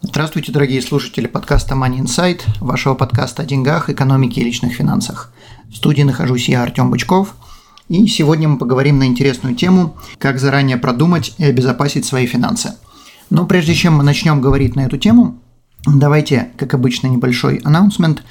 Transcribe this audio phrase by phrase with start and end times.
[0.00, 5.32] Здравствуйте, дорогие слушатели подкаста Money Insight, вашего подкаста о деньгах, экономике и личных финансах.
[5.72, 7.34] В студии нахожусь я, Артем Бычков,
[7.88, 12.74] и сегодня мы поговорим на интересную тему, как заранее продумать и обезопасить свои финансы.
[13.28, 15.40] Но прежде чем мы начнем говорить на эту тему,
[15.84, 18.22] давайте, как обычно, небольшой анонсмент.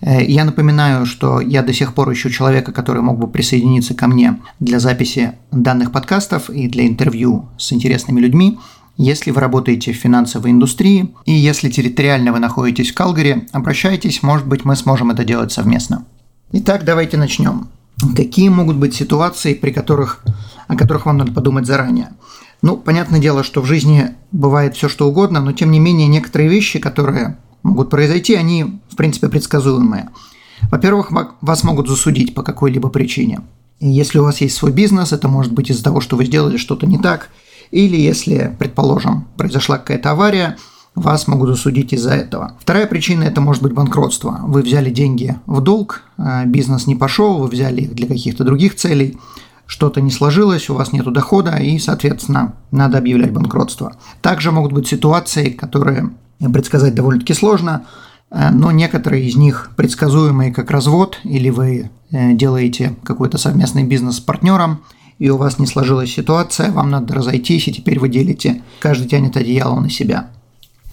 [0.00, 4.06] Э, я напоминаю, что я до сих пор ищу человека, который мог бы присоединиться ко
[4.06, 8.56] мне для записи данных подкастов и для интервью с интересными людьми–
[8.98, 14.46] если вы работаете в финансовой индустрии и если территориально вы находитесь в Калгари, обращайтесь, может
[14.46, 16.04] быть мы сможем это делать совместно.
[16.50, 17.68] Итак, давайте начнем.
[18.16, 20.24] Какие могут быть ситуации, при которых,
[20.66, 22.10] о которых вам надо подумать заранее?
[22.60, 26.50] Ну, понятное дело, что в жизни бывает все что угодно, но тем не менее некоторые
[26.50, 30.08] вещи, которые могут произойти, они в принципе предсказуемые.
[30.72, 33.42] Во-первых, вас могут засудить по какой-либо причине.
[33.78, 36.56] И если у вас есть свой бизнес, это может быть из-за того, что вы сделали
[36.56, 37.30] что-то не так–
[37.70, 40.56] или если, предположим, произошла какая-то авария,
[40.94, 42.54] вас могут осудить из-за этого.
[42.60, 44.40] Вторая причина– это может быть банкротство.
[44.42, 48.74] Вы взяли деньги в долг, а бизнес не пошел, вы взяли их для каких-то других
[48.74, 49.18] целей,
[49.66, 53.96] что-то не сложилось, у вас нет дохода, и, соответственно, надо объявлять банкротство.
[54.22, 56.10] Также могут быть ситуации, которые
[56.40, 57.84] предсказать довольно-таки сложно,
[58.30, 64.16] э, но некоторые из них предсказуемые как развод, или вы э, делаете какой-то совместный бизнес
[64.16, 64.82] с партнером–
[65.18, 69.36] и у вас не сложилась ситуация, вам надо разойтись, и теперь вы делите, каждый тянет
[69.36, 70.30] одеяло на себя.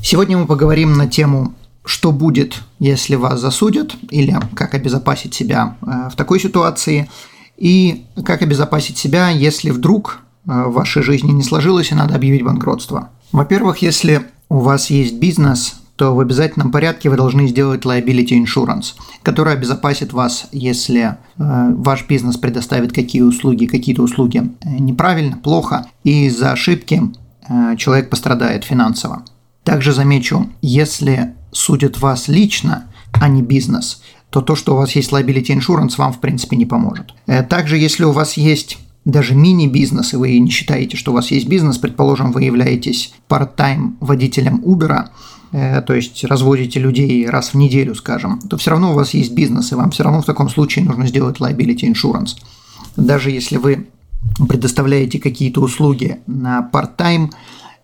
[0.01, 6.09] Сегодня мы поговорим на тему, что будет, если вас засудят, или как обезопасить себя э,
[6.11, 7.09] в такой ситуации,
[7.57, 12.43] и как обезопасить себя, если вдруг э, в вашей жизни не сложилось и надо объявить
[12.43, 13.09] банкротство.
[13.31, 18.95] Во-первых, если у вас есть бизнес, то в обязательном порядке вы должны сделать liability insurance,
[19.23, 25.85] который обезопасит вас, если э, ваш бизнес предоставит какие услуги, какие-то услуги э, неправильно, плохо,
[26.03, 27.01] и из-за ошибки
[27.47, 29.23] э, человек пострадает финансово.
[29.63, 35.13] Также замечу, если судят вас лично, а не бизнес, то то, что у вас есть
[35.13, 37.13] liability insurance, вам в принципе не поможет.
[37.49, 41.47] Также, если у вас есть даже мини-бизнес, и вы не считаете, что у вас есть
[41.47, 45.05] бизнес, предположим, вы являетесь part-time водителем Uber,
[45.55, 49.71] то есть разводите людей раз в неделю, скажем, то все равно у вас есть бизнес,
[49.71, 52.35] и вам все равно в таком случае нужно сделать liability insurance.
[52.97, 53.87] Даже если вы
[54.49, 57.31] предоставляете какие-то услуги на part-time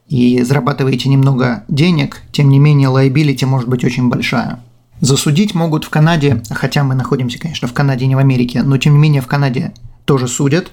[0.10, 4.62] и зарабатываете немного денег, тем не менее liability может быть очень большая.
[5.00, 8.94] Засудить могут в Канаде, хотя мы находимся, конечно, в Канаде, не в Америке, но тем
[8.94, 9.74] не менее в Канаде
[10.04, 10.72] тоже судят.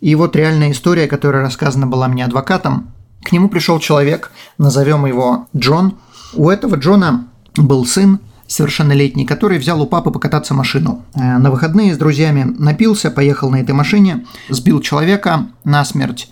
[0.00, 2.90] И вот реальная история, которая рассказана была мне адвокатом.
[3.22, 5.94] К нему пришел человек, назовем его Джон–
[6.34, 7.26] у этого Джона
[7.56, 11.04] был сын совершеннолетний, который взял у папы покататься машину.
[11.14, 16.30] Э, на выходные с друзьями напился, поехал на этой машине, сбил человека насмерть,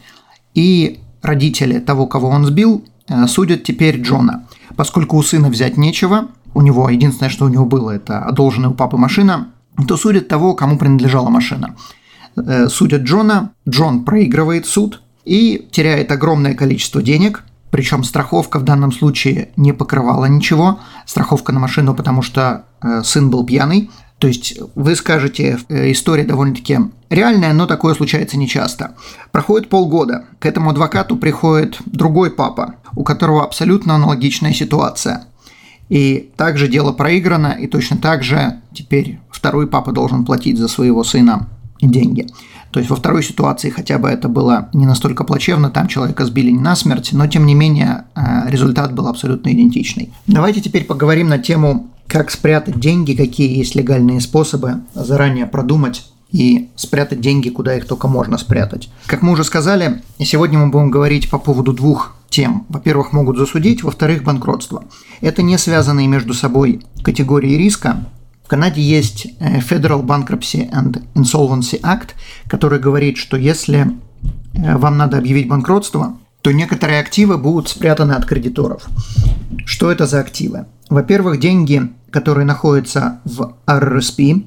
[0.54, 4.46] и родители того, кого он сбил, э, судят теперь Джона.
[4.76, 8.74] Поскольку у сына взять нечего, у него единственное, что у него было, это одолженная у
[8.74, 9.48] папы машина,
[9.86, 11.76] то судят того, кому принадлежала машина.
[12.36, 18.92] Э, судят Джона, Джон проигрывает суд и теряет огромное количество денег, причем страховка в данном
[18.92, 20.80] случае не покрывала ничего.
[21.06, 23.90] Страховка на машину, потому что э, сын был пьяный.
[24.18, 26.78] То есть вы скажете, э, история довольно-таки
[27.10, 28.94] реальная, но такое случается нечасто.
[29.30, 30.24] Проходит полгода.
[30.38, 35.26] К этому адвокату приходит другой папа, у которого абсолютно аналогичная ситуация.
[35.88, 41.04] И также дело проиграно, и точно так же теперь второй папа должен платить за своего
[41.04, 41.48] сына
[41.80, 42.26] деньги.
[42.70, 46.50] То есть во второй ситуации хотя бы это было не настолько плачевно, там человека сбили
[46.50, 50.12] не насмерть, но тем не менее э, результат был абсолютно идентичный.
[50.26, 56.68] Давайте теперь поговорим на тему, как спрятать деньги, какие есть легальные способы заранее продумать и
[56.76, 58.90] спрятать деньги, куда их только можно спрятать.
[59.06, 62.66] Как мы уже сказали, сегодня мы будем говорить по поводу двух тем.
[62.68, 64.84] Во-первых, могут засудить, во-вторых, банкротство.
[65.20, 68.04] Это не связанные между собой категории риска,
[68.48, 72.12] в Канаде есть э, Federal Bankruptcy and Insolvency Act,
[72.48, 73.88] который говорит, что если
[74.54, 78.86] э, вам надо объявить банкротство, то некоторые активы будут спрятаны от кредиторов.
[79.66, 80.64] Что это за активы?
[80.88, 84.46] Во-первых, деньги, которые находятся в RRSP,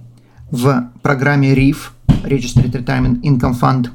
[0.50, 1.92] в программе RIF,
[2.24, 3.89] Registered Retirement Income Fund,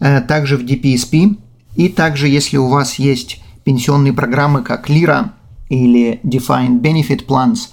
[0.00, 1.38] э, также в DPSP,
[1.76, 5.32] и также, если у вас есть пенсионные программы, как Лира,
[5.68, 7.68] или Defined Benefit Plans,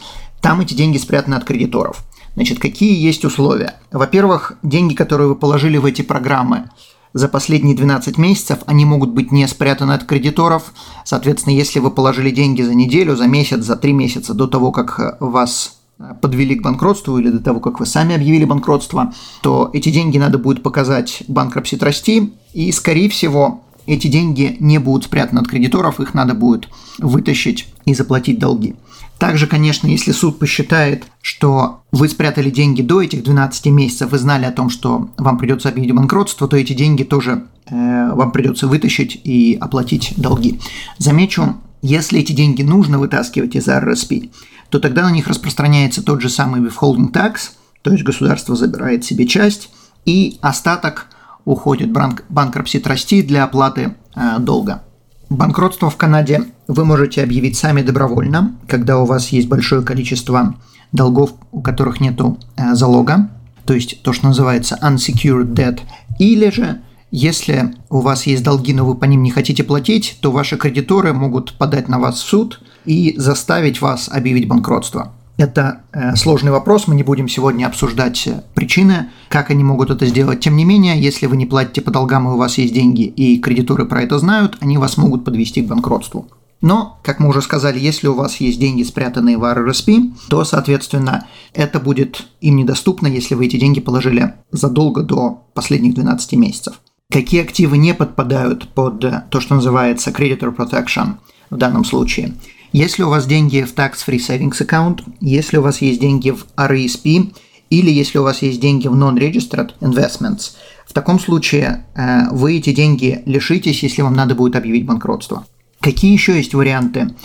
[0.46, 2.06] там эти деньги спрятаны от кредиторов.
[2.36, 3.80] Значит, какие есть условия?
[3.92, 6.70] Во-первых, деньги, которые вы положили в эти программы
[7.14, 10.72] за последние 12 месяцев, они могут быть не спрятаны от кредиторов.
[11.04, 15.18] Соответственно, если вы положили деньги за неделю, за месяц, за три месяца до того, как
[15.20, 15.80] вас
[16.22, 20.38] подвели к банкротству или до того, как вы сами объявили банкротство, то эти деньги надо
[20.38, 26.14] будет показать банкропси трасти, и, скорее всего, эти деньги не будут спрятаны от кредиторов, их
[26.14, 28.76] надо будет вытащить и заплатить долги.
[29.18, 34.46] Также, конечно, если суд посчитает, что вы спрятали деньги до этих 12 месяцев и знали
[34.46, 39.20] о том, что вам придется объявить банкротство, то эти деньги тоже э, вам придется вытащить
[39.24, 40.60] и оплатить долги.
[40.98, 44.32] Замечу, если эти деньги нужно вытаскивать из RRSP,
[44.70, 47.52] то тогда на них распространяется тот же самый withholding tax,
[47.84, 49.70] то есть государство забирает себе часть,
[50.06, 51.08] и остаток
[51.46, 54.84] уходит банк, банкропси трасти для оплаты э, долга.
[55.30, 60.56] Банкротство в Канаде вы можете объявить сами добровольно, когда у вас есть большое количество
[60.92, 63.30] долгов, у которых нет э, залога,
[63.66, 65.80] то есть то, что называется unsecured debt,
[66.20, 66.82] или же
[67.12, 71.14] если у вас есть долги, но вы по ним не хотите платить, то ваши кредиторы
[71.14, 75.15] могут подать на вас в суд и заставить вас объявить банкротство.
[75.38, 80.06] Это э, сложный вопрос, мы не будем сегодня обсуждать э, причины, как они могут это
[80.06, 80.40] сделать.
[80.40, 83.38] Тем не менее, если вы не платите по долгам и у вас есть деньги, и
[83.40, 86.30] кредиторы про это знают, они вас могут подвести к банкротству.
[86.62, 91.28] Но, как мы уже сказали, если у вас есть деньги, спрятанные в RRSP, то, соответственно,
[91.54, 96.80] это будет им недоступно, если вы эти деньги положили задолго до последних 12 месяцев.
[97.12, 101.16] Какие активы не подпадают под э, то, что называется creditor protection
[101.50, 102.36] в данном случае–
[102.76, 107.34] если у вас деньги в Tax-Free Savings Account, если у вас есть деньги в RESP,
[107.70, 110.52] или если у вас есть деньги в Non-Registered Investments,
[110.86, 115.48] в таком случае э, вы эти деньги лишитесь, если вам надо будет объявить банкротство.
[115.80, 117.16] Какие еще есть варианты?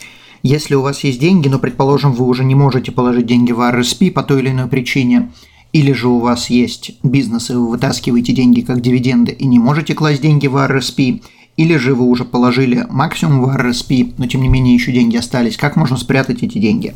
[0.44, 4.12] Если у вас есть деньги, но, предположим, вы уже не можете положить деньги в RSP
[4.12, 5.32] по той или иной причине,
[5.72, 9.94] или же у вас есть бизнес, и вы вытаскиваете деньги как дивиденды и не можете
[9.94, 11.22] класть деньги в RSP,
[11.60, 15.58] или же вы уже положили максимум в RSP, но тем не менее еще деньги остались.
[15.58, 16.94] Как можно спрятать эти деньги?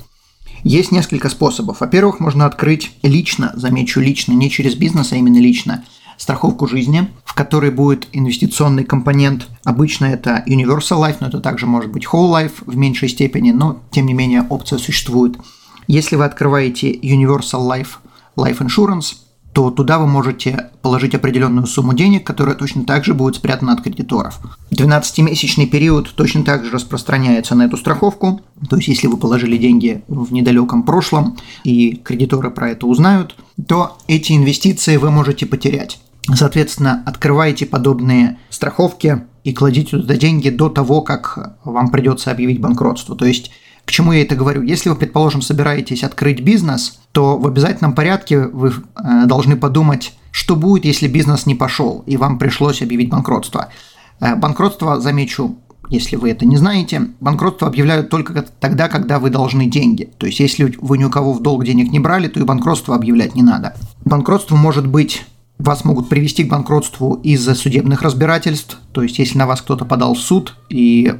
[0.63, 1.81] Есть несколько способов.
[1.81, 5.85] Во-первых, можно открыть лично, замечу лично, не через бизнес, а именно лично,
[6.17, 9.49] страховку жизни, в которой будет инвестиционный компонент.
[9.65, 13.83] Обычно это Universal Life, но это также может быть Whole Life в меньшей степени, но
[13.91, 15.37] тем не менее опция существует.
[15.89, 17.99] Если вы открываете Universal Life
[18.35, 19.17] Life Insurance,
[19.55, 23.83] то туда вы можете положить определенную сумму денег, которая точно так же будет спрятана от
[23.83, 24.41] кредиторов.
[24.73, 30.03] 12-месячный период точно так же распространяется на эту страховку, то есть если вы положили деньги
[30.09, 33.37] в недалеком прошлом и кредиторы про это узнают,
[33.69, 36.01] то эти инвестиции вы можете потерять.
[36.35, 43.15] Соответственно, открывайте подобные страховки и кладите туда деньги до того, как вам придется объявить банкротство.
[43.15, 43.53] То есть
[43.85, 44.63] к чему я это говорю?
[44.63, 50.57] Если вы, предположим, собираетесь открыть бизнес, то в обязательном порядке вы э, должны подумать, что
[50.57, 53.69] будет, если бизнес не пошел, и вам пришлось объявить банкротство.
[54.21, 55.57] Э, банкротство, замечу,
[55.91, 60.11] если вы это не знаете, банкротство объявляют только тогда, когда вы должны деньги.
[60.19, 62.95] То есть, если вы ни у кого в долг денег не брали, то и банкротство
[62.95, 63.77] объявлять не надо.
[64.05, 65.25] Банкротство может быть
[65.59, 70.15] вас могут привести к банкротству из-за судебных разбирательств, то есть если на вас кто-то подал
[70.15, 71.15] в суд и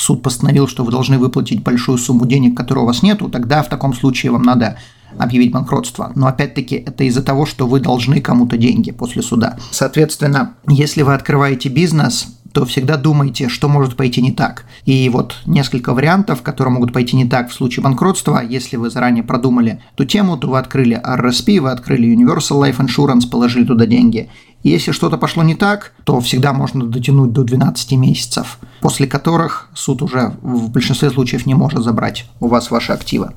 [0.00, 3.68] суд постановил, что вы должны выплатить большую сумму денег, которой у вас нету, тогда в
[3.68, 4.76] таком случае вам надо
[5.18, 6.12] объявить банкротство.
[6.14, 9.58] Но опять-таки это из-за того, что вы должны кому-то деньги после суда.
[9.70, 14.64] Соответственно, если вы открываете бизнес, то всегда думайте, что может пойти не так.
[14.84, 18.42] И вот несколько вариантов, которые могут пойти не так в случае банкротства.
[18.42, 23.28] Если вы заранее продумали эту тему, то вы открыли RSP, вы открыли Universal Life Insurance,
[23.28, 24.28] положили туда деньги.
[24.62, 30.02] Если что-то пошло не так, то всегда можно дотянуть до 12 месяцев, после которых суд
[30.02, 33.32] уже в большинстве случаев не может забрать у вас ваши активы.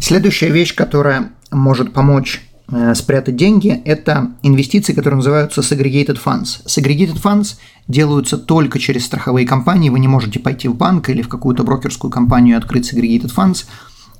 [0.00, 6.64] Следующая вещь, которая может помочь э, спрятать деньги, это инвестиции, которые называются segregated funds.
[6.66, 7.56] Segregated funds
[7.86, 9.88] делаются только через страховые компании.
[9.88, 13.66] Вы не можете пойти в банк или в какую-то брокерскую компанию и открыть segregated funds.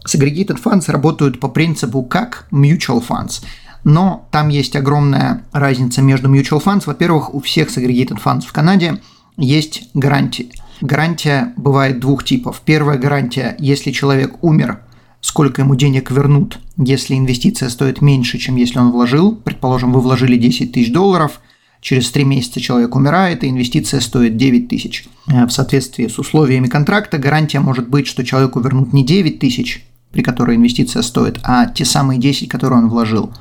[0.07, 3.43] Segregated funds работают по принципу как mutual funds.
[3.87, 6.83] Но там есть огромная разница между mutual funds.
[6.87, 9.01] Во-первых, у всех segregated funds в Канаде
[9.37, 10.51] есть гарантии.
[10.81, 12.63] Гарантия бывает двух типов.
[12.65, 14.81] Первая гарантия, если человек умер
[15.21, 19.35] сколько ему денег вернут, если инвестиция стоит меньше, чем если он вложил.
[19.35, 21.41] Предположим, вы вложили 10 тысяч долларов,
[21.81, 25.05] через 3 месяца человек умирает, и инвестиция стоит 9 тысяч.
[25.27, 29.85] Э, в соответствии с условиями контракта гарантия может быть, что человеку вернут не 9 тысяч,
[30.13, 33.33] при которой инвестиция стоит, а те самые 10, которые он вложил.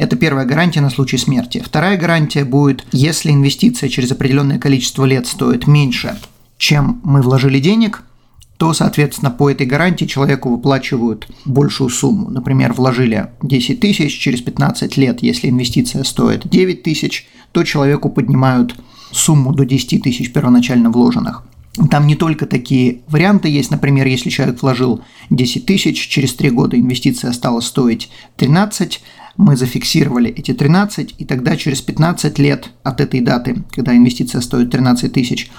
[0.00, 1.62] Это первая гарантия на случай смерти.
[1.62, 6.18] Вторая гарантия будет, если инвестиция через определенное количество лет стоит меньше,
[6.56, 8.02] чем мы вложили денег–
[8.56, 12.28] то, соответственно, по этой гарантии человеку выплачивают большую сумму.
[12.28, 18.76] Например, вложили 10 тысяч, через 15 лет, если инвестиция стоит 9 тысяч, то человеку поднимают
[19.12, 21.42] сумму до 10 тысяч первоначально вложенных.
[21.90, 26.78] Там не только такие варианты есть, например, если человек вложил 10 тысяч, через 3 года
[26.78, 29.00] инвестиция стала стоить 13,
[29.36, 34.70] мы зафиксировали эти 13, и тогда через 15 лет от этой даты, когда инвестиция стоит
[34.70, 35.50] 13 тысяч,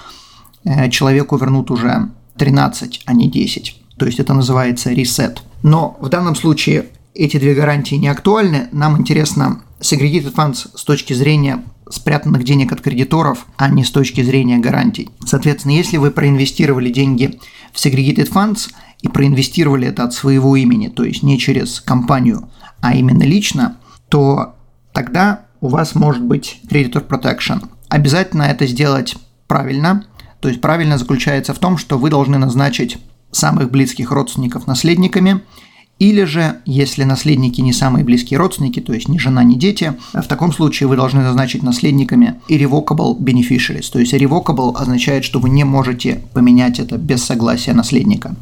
[0.63, 3.81] э, человеку вернут уже 13, а не 10.
[3.97, 5.43] То есть это называется ресет.
[5.63, 8.67] Но в данном случае эти две гарантии не актуальны.
[8.71, 14.21] Нам интересно segregated funds с точки зрения спрятанных денег от кредиторов, а не с точки
[14.21, 15.09] зрения гарантий.
[15.25, 17.39] Соответственно, если вы проинвестировали деньги
[17.73, 18.69] в segregated funds
[19.01, 22.49] и проинвестировали это от своего имени, то есть не через компанию,
[22.81, 23.77] а именно лично,
[24.09, 24.55] то
[24.91, 27.67] тогда у вас может быть creditor protection.
[27.87, 29.15] Обязательно это сделать
[29.47, 30.05] правильно,
[30.39, 32.97] то есть правильно заключается в том, что вы должны назначить
[33.31, 35.41] самых близких родственников наследниками,
[35.99, 40.23] или же, если наследники не самые близкие родственники, то есть ни жена, ни дети, в
[40.23, 43.91] таком случае вы должны назначить наследниками irrevocable beneficiaries.
[43.91, 48.35] То есть irrevocable означает, что вы не можете поменять это без согласия наследника.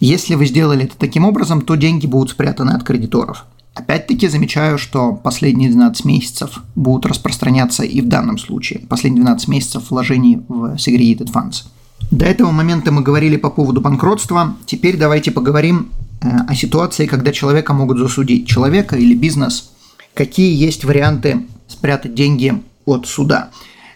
[0.00, 3.44] Если вы сделали это таким образом, то деньги будут спрятаны от кредиторов.
[3.74, 8.80] Опять-таки замечаю, что последние 12 месяцев будут распространяться и в данном случае.
[8.80, 11.64] Последние 12 месяцев вложений в segregated funds.
[12.10, 14.56] До этого момента мы говорили по поводу банкротства.
[14.66, 18.46] Теперь давайте поговорим э, о ситуации, когда человека могут засудить.
[18.46, 19.70] Человека или бизнес.
[20.12, 23.50] Какие есть варианты спрятать деньги от суда.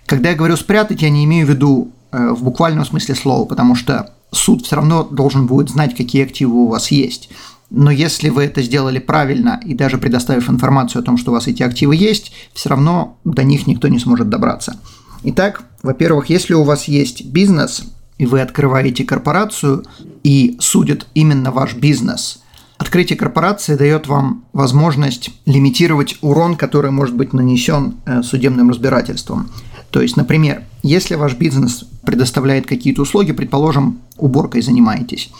[0.06, 3.74] Когда я говорю спрятать, я не имею в виду э, в буквальном смысле слова, потому
[3.74, 7.28] что суд все равно должен будет знать, какие активы у вас есть.
[7.70, 11.48] Но если вы это сделали правильно и даже предоставив информацию о том, что у вас
[11.48, 14.78] эти активы есть, все равно до них никто не сможет добраться.
[15.24, 17.82] Итак, во-первых, если у вас есть бизнес,
[18.18, 19.84] и вы открываете корпорацию,
[20.22, 22.40] и судят именно ваш бизнес,
[22.78, 29.50] открытие корпорации дает вам возможность лимитировать урон, который может быть нанесен э, судебным разбирательством.
[29.90, 35.30] То есть, например, если ваш бизнес предоставляет какие-то услуги, предположим, уборкой занимаетесь,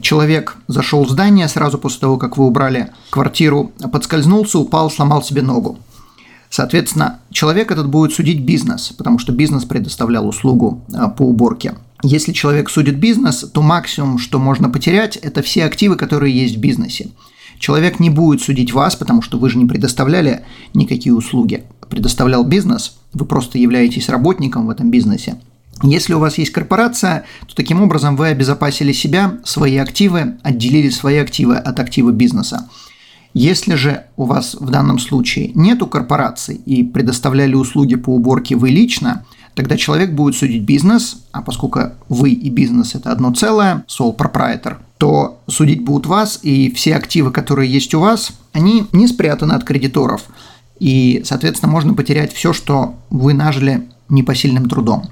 [0.00, 5.42] человек зашел в здание сразу после того, как вы убрали квартиру, подскользнулся, упал, сломал себе
[5.42, 5.78] ногу.
[6.50, 11.74] Соответственно, человек этот будет судить бизнес, потому что бизнес предоставлял услугу а, по уборке.
[12.02, 16.60] Если человек судит бизнес, то максимум, что можно потерять, это все активы, которые есть в
[16.60, 17.10] бизнесе.
[17.60, 21.64] Человек не будет судить вас, потому что вы же не предоставляли никакие услуги.
[21.88, 25.38] Предоставлял бизнес, вы просто являетесь работником в этом бизнесе.
[25.82, 31.16] Если у вас есть корпорация, то таким образом вы обезопасили себя, свои активы, отделили свои
[31.16, 32.68] активы от актива бизнеса.
[33.32, 38.70] Если же у вас в данном случае нету корпорации и предоставляли услуги по уборке вы
[38.70, 44.16] лично, тогда человек будет судить бизнес, а поскольку вы и бизнес это одно целое, sole
[44.16, 49.52] proprietor, то судить будут вас, и все активы, которые есть у вас, они не спрятаны
[49.52, 50.24] от кредиторов.
[50.78, 55.08] И, соответственно, можно потерять все, что вы нажили непосильным трудом.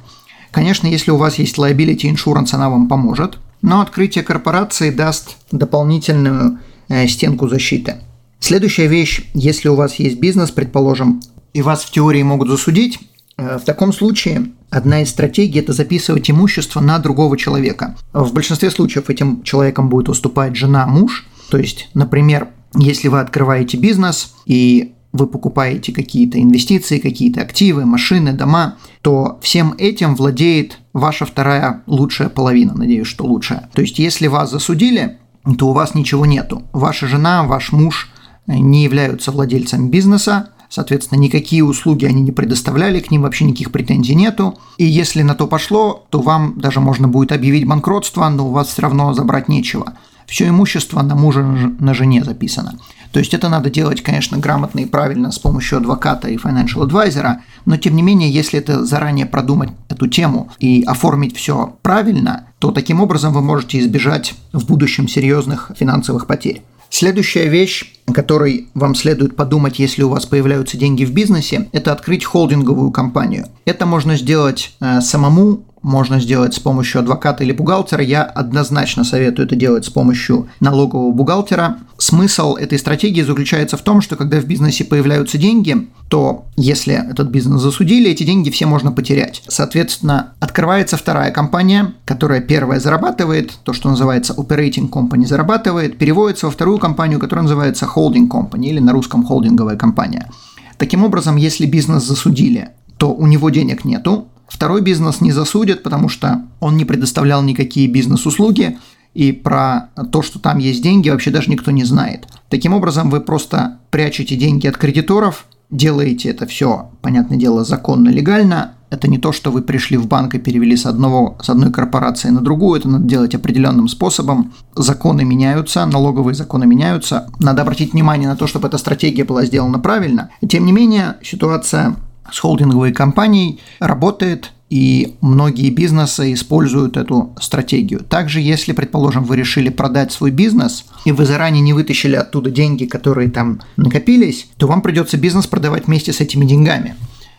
[0.50, 6.58] Конечно, если у вас есть liability insurance, она вам поможет, но открытие корпорации даст дополнительную
[6.88, 7.96] э, стенку защиты.
[8.40, 11.20] Следующая вещь, если у вас есть бизнес, предположим,
[11.52, 13.00] и вас в теории могут засудить,
[13.36, 17.96] э, в таком случае одна из стратегий– это записывать имущество на другого человека.
[18.12, 21.26] В большинстве случаев этим человеком будет выступать жена, муж.
[21.50, 28.32] То есть, например, если вы открываете бизнес и вы покупаете какие-то инвестиции, какие-то активы, машины,
[28.32, 33.70] дома, то всем этим владеет ваша вторая лучшая половина, надеюсь, что лучшая.
[33.72, 35.18] То есть, если вас засудили,
[35.58, 36.62] то у вас ничего нету.
[36.72, 38.10] Ваша жена, ваш муж
[38.46, 44.14] не являются владельцами бизнеса, соответственно, никакие услуги они не предоставляли, к ним вообще никаких претензий
[44.14, 44.58] нету.
[44.76, 48.68] И если на то пошло, то вам даже можно будет объявить банкротство, но у вас
[48.68, 49.94] все равно забрать нечего.
[50.26, 52.78] Все имущество на мужа, на жене записано.
[53.12, 57.36] То есть это надо делать, конечно, грамотно и правильно с помощью адвоката и financial advisor,
[57.64, 62.70] но тем не менее, если это заранее продумать эту тему и оформить все правильно, то
[62.70, 66.62] таким образом вы можете избежать в будущем серьезных финансовых потерь.
[66.90, 71.92] Следующая вещь, о которой вам следует подумать, если у вас появляются деньги в бизнесе, это
[71.92, 73.46] открыть холдинговую компанию.
[73.66, 78.02] Это можно сделать э, самому можно сделать с помощью адвоката или бухгалтера.
[78.02, 81.78] Я однозначно советую это делать с помощью налогового бухгалтера.
[81.98, 87.28] Смысл этой стратегии заключается в том, что когда в бизнесе появляются деньги, то если этот
[87.28, 89.42] бизнес засудили, эти деньги все можно потерять.
[89.48, 96.52] Соответственно, открывается вторая компания, которая первая зарабатывает, то, что называется operating company зарабатывает, переводится во
[96.52, 100.30] вторую компанию, которая называется holding company или на русском холдинговая компания.
[100.78, 106.08] Таким образом, если бизнес засудили, то у него денег нету, Второй бизнес не засудят, потому
[106.08, 108.78] что он не предоставлял никакие бизнес-услуги,
[109.14, 112.26] и про то, что там есть деньги, вообще даже никто не знает.
[112.48, 118.72] Таким образом, вы просто прячете деньги от кредиторов, делаете это все, понятное дело, законно, легально.
[118.90, 122.30] Это не то, что вы пришли в банк и перевели с, одного, с одной корпорации
[122.30, 124.54] на другую, это надо делать определенным способом.
[124.74, 127.28] Законы меняются, налоговые законы меняются.
[127.38, 130.30] Надо обратить внимание на то, чтобы эта стратегия была сделана правильно.
[130.48, 131.96] Тем не менее, ситуация
[132.32, 138.00] с холдинговой компанией работает, и многие бизнесы используют эту стратегию.
[138.00, 142.84] Также, если, предположим, вы решили продать свой бизнес, и вы заранее не вытащили оттуда деньги,
[142.84, 146.96] которые там накопились, то вам придется бизнес продавать вместе с этими деньгами.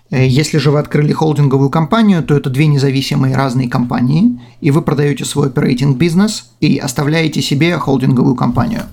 [0.09, 4.81] Э, если же вы открыли холдинговую компанию, то это две независимые разные компании, и вы
[4.81, 8.83] продаете свой оперейтинг бизнес и оставляете себе холдинговую компанию.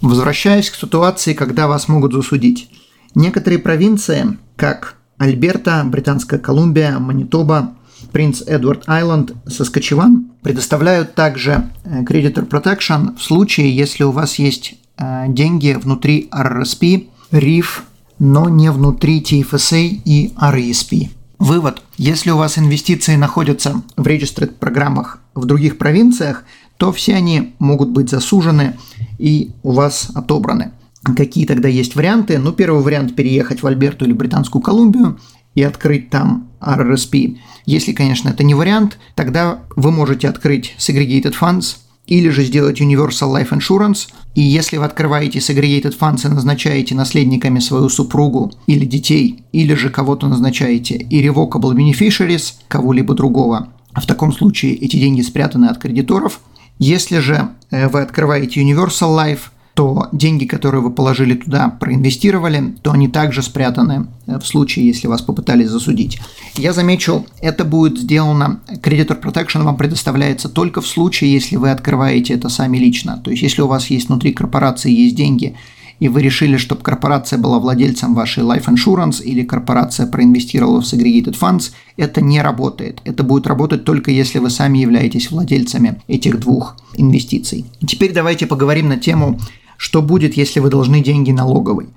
[0.00, 2.68] Возвращаясь к ситуации, когда вас могут засудить.
[3.14, 7.72] Некоторые провинции, как Альберта, Британская Колумбия, Манитоба,
[8.12, 14.74] Принц Эдвард Айленд, Соскочеван предоставляют также Creditor э, Protection в случае, если у вас есть
[14.98, 17.82] э, деньги внутри RRSP, RIF,
[18.18, 21.10] но не внутри TFSA и RESP.
[21.38, 21.82] Вывод.
[21.98, 26.44] Если у вас инвестиции находятся в registered программах в других провинциях,
[26.78, 28.76] то все они могут быть засужены
[29.18, 30.72] и у вас отобраны.
[31.14, 32.38] Какие тогда есть варианты?
[32.38, 35.18] Ну, первый вариант– переехать в Альберту или Британскую Колумбию
[35.54, 37.38] и открыть там RRSP.
[37.64, 43.32] Если, конечно, это не вариант, тогда вы можете открыть Segregated Funds или же сделать Universal
[43.34, 44.08] Life Insurance.
[44.34, 49.90] И если вы открываете Segregated Funds и назначаете наследниками свою супругу или детей, или же
[49.90, 56.40] кого-то назначаете Irrevocable Beneficiaries, кого-либо другого, в таком случае эти деньги спрятаны от кредиторов.
[56.78, 59.40] Если же э, вы открываете Universal Life–
[59.76, 65.06] то деньги, которые вы положили туда, проинвестировали, то они также спрятаны э, в случае, если
[65.06, 66.18] вас попытались засудить.
[66.54, 72.32] Я замечу, это будет сделано, Creditor Protection вам предоставляется только в случае, если вы открываете
[72.32, 73.20] это сами лично.
[73.22, 75.54] То есть, если у вас есть внутри корпорации есть деньги,
[76.00, 81.38] и вы решили, чтобы корпорация была владельцем вашей Life Insurance или корпорация проинвестировала в Segregated
[81.38, 83.02] Funds, это не работает.
[83.04, 87.66] Это будет работать только если вы сами являетесь владельцами этих двух инвестиций.
[87.86, 89.38] Теперь давайте поговорим на тему
[89.76, 91.88] что будет, если вы должны деньги налоговой?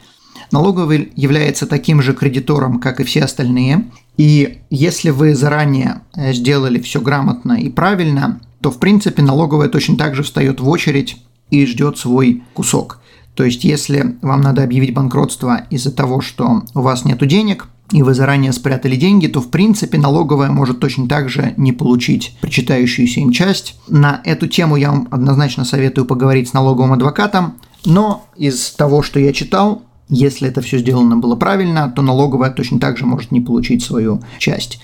[0.52, 3.86] Налоговый является таким же кредитором, как и все остальные.
[4.18, 9.96] И если вы заранее э, сделали все грамотно и правильно, то в принципе налоговая точно
[9.96, 11.18] так же встает в очередь
[11.52, 13.00] и ждет свой кусок.
[13.36, 18.04] То есть, если вам надо объявить банкротство из-за того, что у вас нет денег, и
[18.04, 23.22] вы заранее спрятали деньги, то в принципе налоговая может точно так же не получить причитающуюся
[23.22, 23.76] им часть.
[23.88, 29.20] На эту тему я вам однозначно советую поговорить с налоговым адвокатом, но из того, что
[29.20, 33.42] я читал, если это все сделано было правильно, то налоговая точно так же может не
[33.42, 34.80] получить свою часть.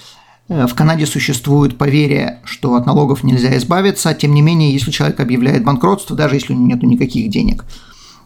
[0.48, 5.20] Э, в Канаде существует поверье, что от налогов нельзя избавиться, тем не менее, если человек
[5.20, 7.66] объявляет банкротство, даже если у него нет никаких денег,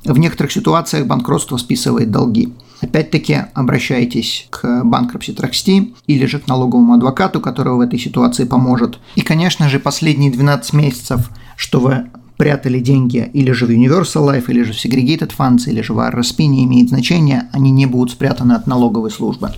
[0.03, 2.53] в некоторых ситуациях банкротство списывает долги.
[2.81, 8.99] Опять-таки обращайтесь к банкрупси Траксти или же к налоговому адвокату, который в этой ситуации поможет.
[9.15, 14.45] И, конечно же, последние 12 месяцев, что вы прятали деньги или же в Universal Life,
[14.47, 18.11] или же в Segregated Funds, или же в RSP, не имеет значения, они не будут
[18.11, 19.51] спрятаны от налоговой службы.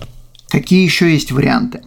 [0.48, 1.82] Какие еще есть варианты?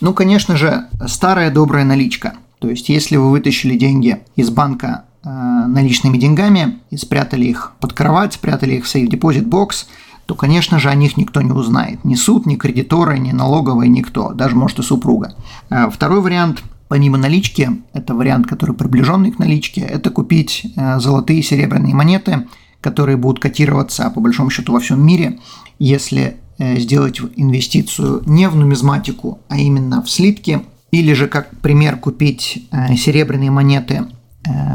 [0.00, 2.32] Ну, конечно же, старая добрая наличка.
[2.60, 7.92] То есть, если вы вытащили деньги из банка э, наличными деньгами и спрятали их под
[7.92, 9.84] кровать, спрятали их в Safe Deposit Box,
[10.24, 12.02] то, конечно же, о них никто не узнает.
[12.04, 15.34] Ни суд, ни кредиторы, ни налоговые, никто, даже, может, и супруга.
[15.68, 21.40] Э, второй вариант– Помимо налички, это вариант, который приближенный к наличке, это купить э, золотые
[21.40, 22.46] и серебряные монеты,
[22.80, 25.38] которые будут котироваться по большому счету во всем мире.
[25.78, 31.98] Если э, сделать инвестицию не в нумизматику, а именно в слитки, или же, как пример,
[31.98, 34.06] купить э, серебряные монеты,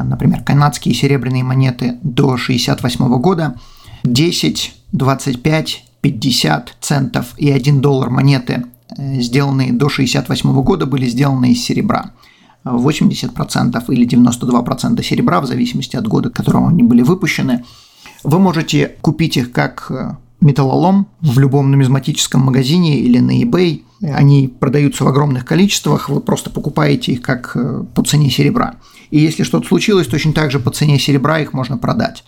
[0.04, 3.56] например, канадские серебряные монеты до 1968 года,
[4.04, 8.66] 10, 25, 50 центов и 1 доллар монеты
[8.98, 12.12] сделанные до 1968 года, были сделаны из серебра.
[12.66, 17.64] 80% или 92% серебра, в зависимости от года, к которому они были выпущены.
[18.24, 23.82] Вы можете купить их как э, металлолом в любом нумизматическом магазине или на eBay.
[24.02, 28.76] Они продаются в огромных количествах, вы просто покупаете их как э, по цене серебра.
[29.12, 32.24] И если что-то случилось, точно так же по цене серебра их можно продать.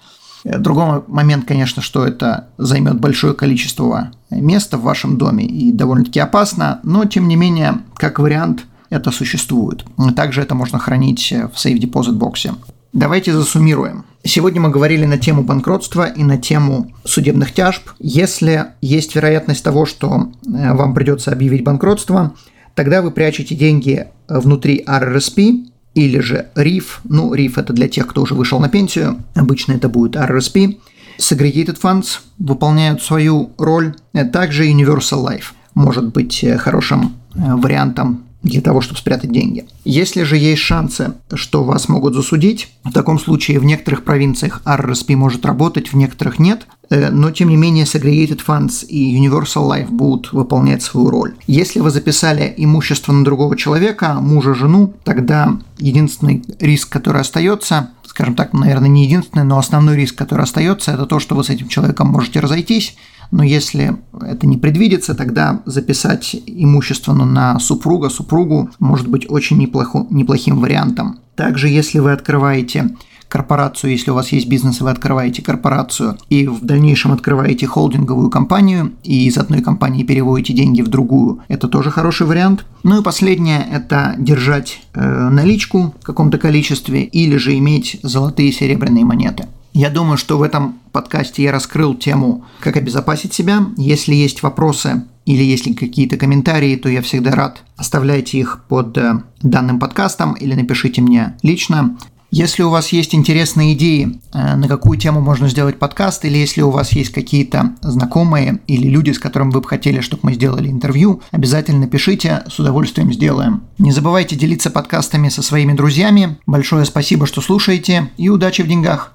[0.46, 6.80] Другой момент, конечно, что это займет большое количество места в вашем доме и довольно-таки опасно,
[6.84, 9.84] но тем не менее, как вариант, это существует.
[10.16, 12.54] Также это можно хранить в Safe Deposit боксе.
[12.94, 14.06] Давайте засуммируем.
[14.24, 17.90] Сегодня мы говорили на тему банкротства и на тему судебных тяжб.
[18.00, 22.34] Если есть вероятность того, что э, вам придется объявить банкротство,
[22.74, 28.22] тогда вы прячете деньги внутри RRSP или же RIF, ну, RIF это для тех, кто
[28.22, 30.78] уже вышел на пенсию, обычно это будет RRSP,
[31.18, 33.96] Segregated Funds выполняют свою роль,
[34.32, 39.66] также Universal Life может быть э, хорошим э, вариантом для того, чтобы спрятать деньги.
[39.84, 45.16] Если же есть шансы, что вас могут засудить, в таком случае в некоторых провинциях RRSP
[45.16, 50.34] может работать, в некоторых нет, но тем не менее Segregated Funds и Universal Life будут
[50.34, 51.36] выполнять свою роль.
[51.48, 58.36] Если вы записали имущество на другого человека, мужа, жену, тогда единственный риск, который остается, скажем
[58.36, 61.68] так, наверное, не единственный, но основной риск, который остается, это то, что вы с этим
[61.68, 62.96] человеком можете разойтись,
[63.32, 70.06] но если это не предвидится, тогда записать имущество на супруга, супругу может быть очень неплохо,
[70.10, 71.20] неплохим вариантом.
[71.36, 72.96] Также, если вы открываете
[73.36, 78.30] корпорацию, если у вас есть бизнес, и вы открываете корпорацию, и в дальнейшем открываете холдинговую
[78.30, 82.66] компанию, и из одной компании переводите деньги в другую, это тоже хороший вариант.
[82.84, 88.54] Ну и последнее– это держать э, наличку в каком-то количестве, или же иметь золотые и
[88.54, 89.48] серебряные монеты.
[89.74, 93.66] Я думаю, что в этом подкасте я раскрыл тему, как обезопасить себя.
[93.76, 97.64] Если есть вопросы или если какие-то комментарии, то я всегда рад.
[97.76, 101.98] Оставляйте их под э, данным подкастом или напишите мне лично.
[102.36, 106.64] Если у вас есть интересные идеи, э, на какую тему можно сделать подкаст, или если
[106.64, 110.68] у вас есть какие-то знакомые или люди, с которыми вы бы хотели, чтобы мы сделали
[110.68, 113.64] интервью, обязательно пишите, с удовольствием сделаем.
[113.78, 116.38] Не забывайте делиться подкастами со своими друзьями.
[116.46, 119.15] Большое спасибо, что слушаете, и удачи в деньгах!